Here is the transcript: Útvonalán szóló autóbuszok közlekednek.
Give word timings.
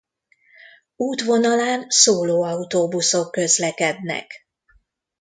Útvonalán 0.95 1.85
szóló 1.89 2.41
autóbuszok 2.43 3.31
közlekednek. 3.31 4.33